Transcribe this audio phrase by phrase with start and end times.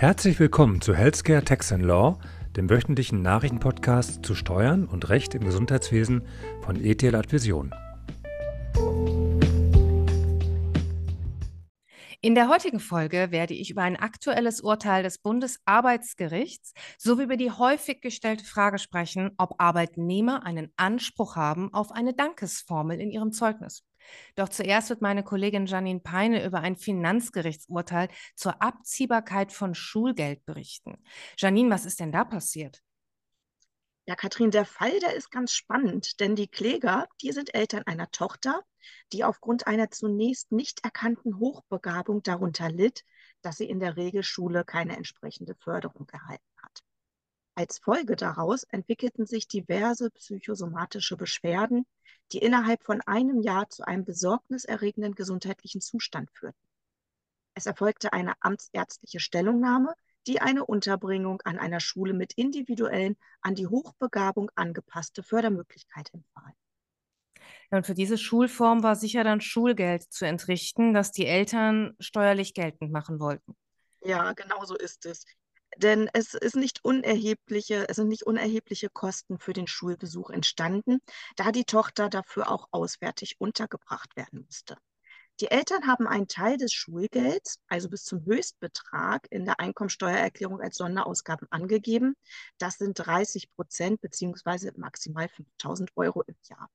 [0.00, 2.18] Herzlich willkommen zu Healthcare Tax and Law,
[2.56, 6.22] dem wöchentlichen Nachrichtenpodcast zu Steuern und Recht im Gesundheitswesen
[6.62, 7.74] von ETL Advision.
[12.22, 17.50] In der heutigen Folge werde ich über ein aktuelles Urteil des Bundesarbeitsgerichts sowie über die
[17.50, 23.84] häufig gestellte Frage sprechen, ob Arbeitnehmer einen Anspruch haben auf eine Dankesformel in ihrem Zeugnis.
[24.34, 31.02] Doch zuerst wird meine Kollegin Janine Peine über ein Finanzgerichtsurteil zur Abziehbarkeit von Schulgeld berichten.
[31.36, 32.82] Janine, was ist denn da passiert?
[34.06, 38.10] Ja, Katrin, der Fall, der ist ganz spannend, denn die Kläger, die sind Eltern einer
[38.10, 38.60] Tochter,
[39.12, 43.04] die aufgrund einer zunächst nicht erkannten Hochbegabung darunter litt,
[43.42, 46.82] dass sie in der Regelschule keine entsprechende Förderung erhalten hat.
[47.54, 51.86] Als Folge daraus entwickelten sich diverse psychosomatische Beschwerden,
[52.32, 56.58] die innerhalb von einem Jahr zu einem besorgniserregenden gesundheitlichen Zustand führten.
[57.54, 59.94] Es erfolgte eine amtsärztliche Stellungnahme,
[60.26, 66.52] die eine Unterbringung an einer Schule mit individuellen, an die Hochbegabung angepasste Fördermöglichkeit empfahl.
[67.70, 72.92] Und für diese Schulform war sicher dann Schulgeld zu entrichten, das die Eltern steuerlich geltend
[72.92, 73.56] machen wollten.
[74.02, 75.24] Ja, genau so ist es.
[75.76, 81.00] Denn es ist nicht unerhebliche, es sind nicht unerhebliche Kosten für den Schulbesuch entstanden,
[81.36, 84.76] da die Tochter dafür auch auswärtig untergebracht werden musste.
[85.40, 90.76] Die Eltern haben einen Teil des Schulgelds, also bis zum Höchstbetrag, in der Einkommensteuererklärung als
[90.76, 92.14] Sonderausgaben angegeben.
[92.58, 96.68] Das sind 30 Prozent beziehungsweise maximal 5000 Euro im Jahr.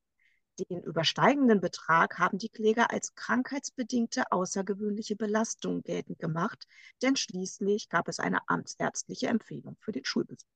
[0.57, 6.65] Den übersteigenden Betrag haben die Kläger als krankheitsbedingte außergewöhnliche Belastung geltend gemacht,
[7.01, 10.47] denn schließlich gab es eine amtsärztliche Empfehlung für den Schulbesuch.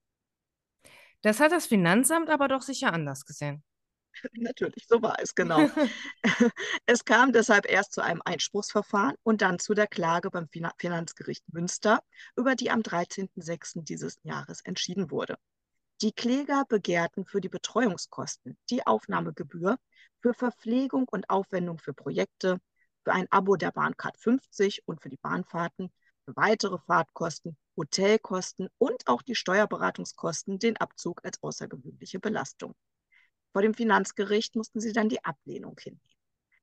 [1.21, 3.63] Das hat das Finanzamt aber doch sicher anders gesehen.
[4.33, 5.69] Natürlich, so war es, genau.
[6.85, 12.01] es kam deshalb erst zu einem Einspruchsverfahren und dann zu der Klage beim Finanzgericht Münster,
[12.35, 13.83] über die am 13.06.
[13.83, 15.37] dieses Jahres entschieden wurde.
[16.01, 19.77] Die Kläger begehrten für die Betreuungskosten die Aufnahmegebühr
[20.21, 22.61] für Verpflegung und Aufwendung für Projekte,
[23.03, 25.91] für ein Abo der Bahncard 50 und für die Bahnfahrten,
[26.23, 32.75] für weitere Fahrtkosten, Hotelkosten und auch die Steuerberatungskosten den Abzug als außergewöhnliche Belastung.
[33.51, 36.01] Vor dem Finanzgericht mussten sie dann die Ablehnung hinnehmen.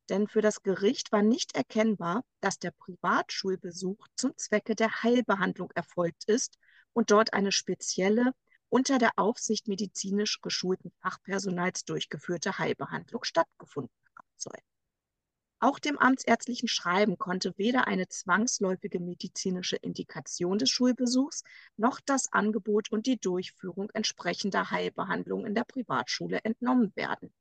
[0.09, 6.25] Denn für das Gericht war nicht erkennbar, dass der Privatschulbesuch zum Zwecke der Heilbehandlung erfolgt
[6.25, 6.59] ist
[6.95, 8.33] und dort eine spezielle,
[8.69, 14.59] unter der Aufsicht medizinisch geschulten Fachpersonals durchgeführte Heilbehandlung stattgefunden haben soll.
[15.59, 21.45] Auch dem amtsärztlichen Schreiben konnte weder eine zwangsläufige medizinische Indikation des Schulbesuchs
[21.77, 27.33] noch das Angebot und die Durchführung entsprechender Heilbehandlungen in der Privatschule entnommen werden.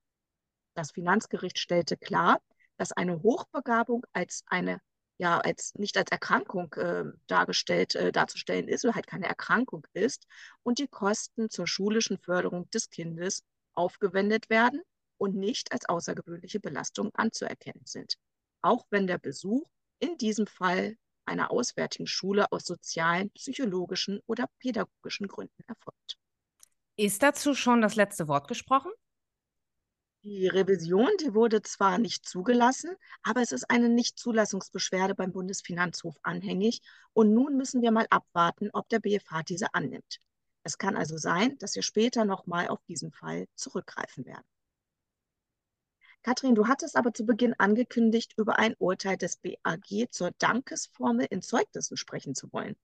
[0.76, 2.42] Das Finanzgericht stellte klar,
[2.78, 4.80] dass eine Hochbegabung als eine
[5.18, 10.28] ja als nicht als Erkrankung äh, dargestellt äh, darzustellen ist oder halt keine Erkrankung ist
[10.64, 13.44] und die Kosten zur schulischen Förderung des Kindes
[13.74, 14.82] aufgewendet werden
[15.18, 18.16] und nicht als außergewöhnliche Belastung anzuerkennen sind,
[18.62, 19.68] auch wenn der Besuch
[20.00, 26.18] in diesem Fall einer auswärtigen Schule aus sozialen, psychologischen oder pädagogischen Gründen erfolgt.
[26.98, 28.92] Ist dazu schon das letzte Wort gesprochen?
[30.26, 32.90] Die Revision, die wurde zwar nicht zugelassen,
[33.22, 36.82] aber es ist eine Nichtzulassungsbeschwerde beim Bundesfinanzhof anhängig
[37.14, 40.20] und nun müssen wir mal abwarten, ob der BFH diese annimmt.
[40.64, 44.48] Es kann also sein, dass wir später nochmal auf diesen Fall zurückgreifen werden.
[46.24, 51.44] Kathrin, du hattest aber zu Beginn angekündigt, über ein Urteil des BAG zur Dankesformel in
[51.44, 52.76] Zeugnissen sprechen zu wollen.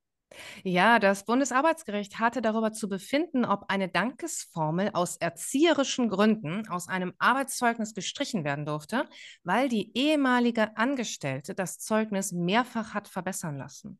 [0.63, 7.13] Ja, das Bundesarbeitsgericht hatte darüber zu befinden, ob eine Dankesformel aus erzieherischen Gründen aus einem
[7.19, 9.05] Arbeitszeugnis gestrichen werden durfte,
[9.43, 13.99] weil die ehemalige Angestellte das Zeugnis mehrfach hat verbessern lassen.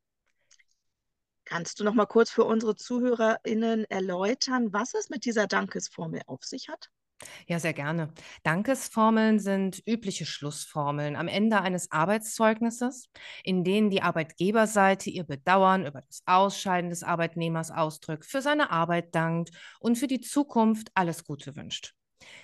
[1.46, 6.44] Kannst du noch mal kurz für unsere ZuhörerInnen erläutern, was es mit dieser Dankesformel auf
[6.44, 6.90] sich hat?
[7.48, 8.14] Ja, sehr gerne.
[8.44, 13.10] Dankesformeln sind übliche Schlussformeln am Ende eines Arbeitszeugnisses,
[13.44, 19.14] in denen die Arbeitgeberseite ihr Bedauern über das Ausscheiden des Arbeitnehmers ausdrückt, für seine Arbeit
[19.16, 21.94] dankt und für die Zukunft alles Gute wünscht.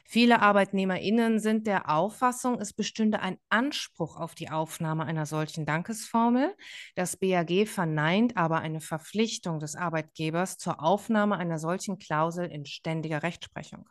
[0.06, 6.56] Viele ArbeitnehmerInnen sind der Auffassung, es bestünde ein Anspruch auf die Aufnahme einer solchen Dankesformel.
[6.96, 13.22] Das BAG verneint aber eine Verpflichtung des Arbeitgebers zur Aufnahme einer solchen Klausel in ständiger
[13.22, 13.88] Rechtsprechung.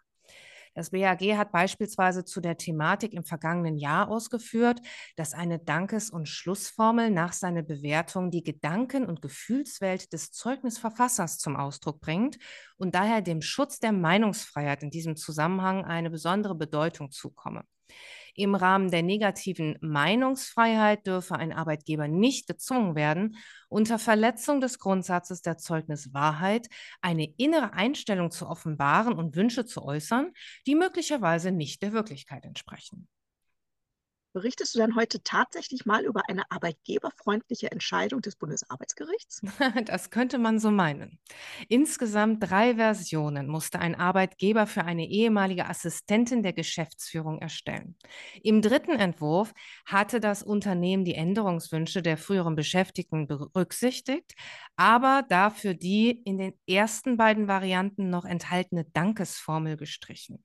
[0.76, 4.82] Das BAG hat beispielsweise zu der Thematik im vergangenen Jahr ausgeführt,
[5.16, 11.56] dass eine Dankes- und Schlussformel nach seiner Bewertung die Gedanken- und Gefühlswelt des Zeugnisverfassers zum
[11.56, 12.36] Ausdruck bringt
[12.76, 17.64] und daher dem Schutz der Meinungsfreiheit in diesem Zusammenhang eine besondere Bedeutung zukomme.
[18.36, 23.36] Im Rahmen der negativen Meinungsfreiheit dürfe ein Arbeitgeber nicht gezwungen werden,
[23.68, 26.68] unter Verletzung des Grundsatzes der Zeugniswahrheit
[27.00, 30.32] eine innere Einstellung zu offenbaren und Wünsche zu äußern,
[30.66, 33.08] die möglicherweise nicht der Wirklichkeit entsprechen.
[34.36, 39.40] Berichtest du dann heute tatsächlich mal über eine arbeitgeberfreundliche Entscheidung des Bundesarbeitsgerichts?
[39.86, 41.18] Das könnte man so meinen.
[41.70, 47.96] Insgesamt drei Versionen musste ein Arbeitgeber für eine ehemalige Assistentin der Geschäftsführung erstellen.
[48.42, 49.54] Im dritten Entwurf
[49.86, 54.34] hatte das Unternehmen die Änderungswünsche der früheren Beschäftigten berücksichtigt,
[54.76, 60.44] aber dafür die in den ersten beiden Varianten noch enthaltene Dankesformel gestrichen.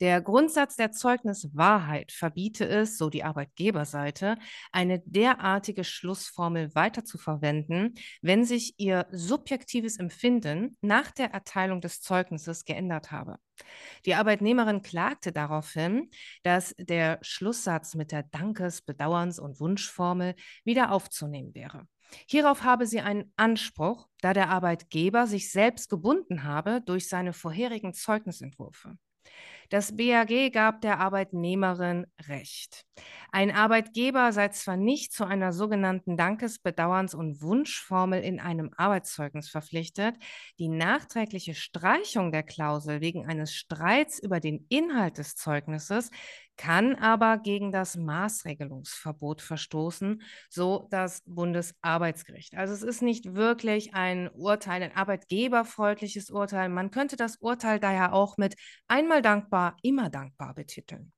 [0.00, 4.36] Der Grundsatz der Zeugniswahrheit verbiete es, so die Arbeitgeberseite,
[4.70, 13.10] eine derartige Schlussformel weiterzuverwenden, wenn sich ihr subjektives Empfinden nach der Erteilung des Zeugnisses geändert
[13.10, 13.36] habe.
[14.04, 16.10] Die Arbeitnehmerin klagte daraufhin,
[16.42, 20.34] dass der Schlusssatz mit der Dankes-, Bedauerns- und Wunschformel
[20.64, 21.86] wieder aufzunehmen wäre.
[22.28, 27.94] Hierauf habe sie einen Anspruch, da der Arbeitgeber sich selbst gebunden habe durch seine vorherigen
[27.94, 28.96] Zeugnisentwürfe.
[29.68, 32.84] Das BAG gab der Arbeitnehmerin Recht.
[33.32, 39.48] Ein Arbeitgeber sei zwar nicht zu einer sogenannten Dankes-, Bedauerns- und Wunschformel in einem Arbeitszeugnis
[39.48, 40.16] verpflichtet,
[40.58, 46.10] die nachträgliche Streichung der Klausel wegen eines Streits über den Inhalt des Zeugnisses
[46.56, 52.56] kann aber gegen das Maßregelungsverbot verstoßen, so das Bundesarbeitsgericht.
[52.56, 56.68] Also es ist nicht wirklich ein Urteil, ein arbeitgeberfreundliches Urteil.
[56.68, 58.56] Man könnte das Urteil daher auch mit
[58.88, 61.12] einmal dankbar, immer dankbar betiteln.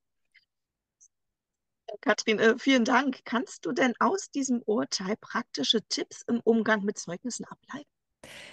[2.00, 3.20] Katrin, äh, vielen Dank.
[3.24, 7.97] Kannst du denn aus diesem Urteil praktische Tipps im Umgang mit Zeugnissen ableiten?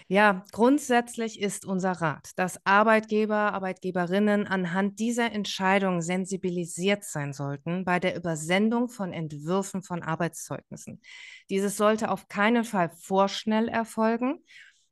[0.08, 8.00] Ja, grundsätzlich ist unser Rat, dass Arbeitgeber, Arbeitgeberinnen anhand dieser Entscheidung sensibilisiert sein sollten bei
[8.00, 11.02] der Übersendung von Entwürfen von Arbeitszeugnissen.
[11.50, 14.44] Dieses sollte auf keinen Fall vorschnell erfolgen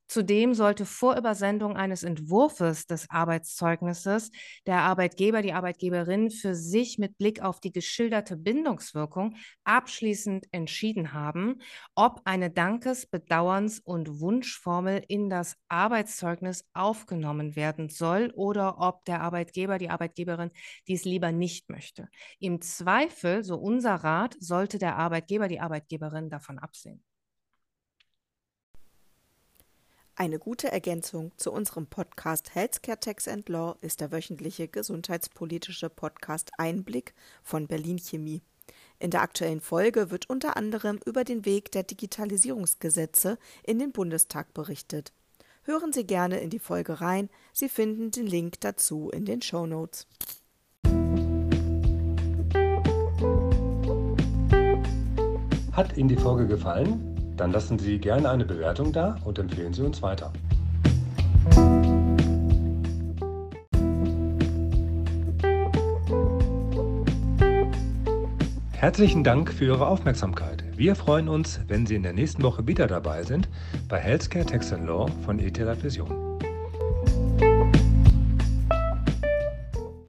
[0.08, 4.32] Zudem sollte vor Übersendung eines Entwurfs des Arbeitszeugnisses
[4.68, 11.62] der Arbeitgeber, die Arbeitgeberin für sich mit Blick auf die geschilderte Bindungswirkung abschließend entschieden haben,
[11.96, 19.22] ob eine Dankes-, Bedauerns- und Wunschformel in das Arbeitszeugnis aufgenommen werden soll oder ob der
[19.22, 20.52] Arbeitgeber, die Arbeitgeberin
[20.88, 22.10] dies lieber nicht möchte.
[22.40, 27.04] Im Zweifel, so unser Rat, sollte der Arbeitgeber, die Arbeitgeberin davon absehen.
[30.16, 36.52] Eine gute Ergänzung zu unserem Podcast Healthcare Tax and Law ist der wöchentliche gesundheitspolitische Podcast
[36.60, 38.44] Einblick von Berlin Chemie.
[39.00, 44.54] In der aktuellen Folge wird unter anderem über den Weg der Digitalisierungsgesetze in den Bundestag
[44.54, 45.14] berichtet.
[45.64, 47.32] Hören Sie gerne in die Folge rein.
[47.52, 50.06] Sie finden den Link dazu in den Show Notes.
[55.72, 57.13] Hat Ihnen die Folge gefallen?
[57.38, 60.32] Dann lassen Sie gerne eine Bewertung da und empfehlen Sie uns weiter.
[68.84, 70.64] Herzlichen Dank für Ihre Aufmerksamkeit.
[70.76, 73.48] Wir freuen uns, wenn Sie in der nächsten Woche wieder dabei sind
[73.88, 76.23] bei Healthcare Tax Law von ETH Vision.